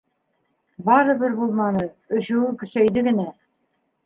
Барыбер 0.87 1.35
булманы, 1.41 1.83
өшөүе 2.21 2.51
көсәйҙе 2.63 3.05
генә. 3.11 3.29